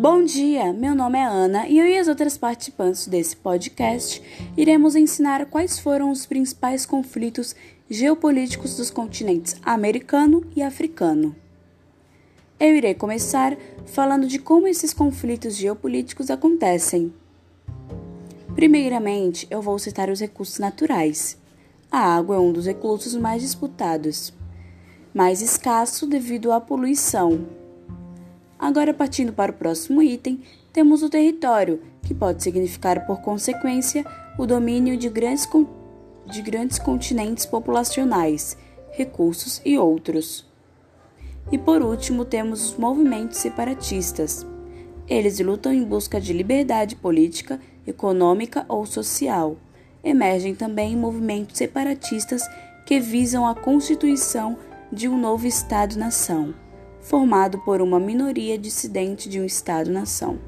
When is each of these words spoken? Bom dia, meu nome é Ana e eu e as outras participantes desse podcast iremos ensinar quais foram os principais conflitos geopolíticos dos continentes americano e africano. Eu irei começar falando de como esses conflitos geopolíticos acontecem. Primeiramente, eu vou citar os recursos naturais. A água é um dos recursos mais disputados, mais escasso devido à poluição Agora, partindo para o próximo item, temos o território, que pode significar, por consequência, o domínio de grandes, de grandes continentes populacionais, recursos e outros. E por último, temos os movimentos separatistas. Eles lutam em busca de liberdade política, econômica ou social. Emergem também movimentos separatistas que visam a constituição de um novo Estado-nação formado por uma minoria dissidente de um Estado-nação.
Bom 0.00 0.22
dia, 0.22 0.72
meu 0.72 0.94
nome 0.94 1.18
é 1.18 1.24
Ana 1.24 1.66
e 1.66 1.76
eu 1.76 1.84
e 1.84 1.98
as 1.98 2.06
outras 2.06 2.38
participantes 2.38 3.08
desse 3.08 3.34
podcast 3.34 4.22
iremos 4.56 4.94
ensinar 4.94 5.46
quais 5.46 5.80
foram 5.80 6.12
os 6.12 6.24
principais 6.24 6.86
conflitos 6.86 7.56
geopolíticos 7.90 8.76
dos 8.76 8.90
continentes 8.90 9.56
americano 9.60 10.46
e 10.54 10.62
africano. 10.62 11.34
Eu 12.60 12.76
irei 12.76 12.94
começar 12.94 13.56
falando 13.86 14.28
de 14.28 14.38
como 14.38 14.68
esses 14.68 14.94
conflitos 14.94 15.56
geopolíticos 15.56 16.30
acontecem. 16.30 17.12
Primeiramente, 18.54 19.48
eu 19.50 19.60
vou 19.60 19.80
citar 19.80 20.10
os 20.10 20.20
recursos 20.20 20.60
naturais. 20.60 21.36
A 21.90 21.98
água 21.98 22.36
é 22.36 22.38
um 22.38 22.52
dos 22.52 22.66
recursos 22.66 23.16
mais 23.16 23.42
disputados, 23.42 24.32
mais 25.12 25.42
escasso 25.42 26.06
devido 26.06 26.52
à 26.52 26.60
poluição 26.60 27.57
Agora, 28.58 28.92
partindo 28.92 29.32
para 29.32 29.52
o 29.52 29.54
próximo 29.54 30.02
item, 30.02 30.42
temos 30.72 31.02
o 31.02 31.08
território, 31.08 31.80
que 32.02 32.12
pode 32.12 32.42
significar, 32.42 33.06
por 33.06 33.20
consequência, 33.20 34.04
o 34.36 34.46
domínio 34.46 34.96
de 34.96 35.08
grandes, 35.08 35.48
de 36.26 36.42
grandes 36.42 36.78
continentes 36.78 37.46
populacionais, 37.46 38.58
recursos 38.90 39.62
e 39.64 39.78
outros. 39.78 40.44
E 41.52 41.56
por 41.56 41.82
último, 41.82 42.24
temos 42.24 42.70
os 42.70 42.76
movimentos 42.76 43.38
separatistas. 43.38 44.44
Eles 45.06 45.38
lutam 45.38 45.72
em 45.72 45.84
busca 45.84 46.20
de 46.20 46.32
liberdade 46.32 46.96
política, 46.96 47.60
econômica 47.86 48.66
ou 48.68 48.84
social. 48.84 49.56
Emergem 50.02 50.54
também 50.54 50.96
movimentos 50.96 51.56
separatistas 51.56 52.42
que 52.84 52.98
visam 52.98 53.46
a 53.46 53.54
constituição 53.54 54.58
de 54.92 55.08
um 55.08 55.18
novo 55.18 55.46
Estado-nação 55.46 56.54
formado 57.08 57.58
por 57.60 57.80
uma 57.80 57.98
minoria 57.98 58.58
dissidente 58.58 59.30
de 59.30 59.40
um 59.40 59.44
Estado-nação. 59.46 60.38